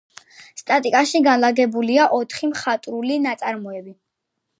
[0.59, 3.95] სტატიაში განხილულია ოთხი მხატვრული ნაწარმოები.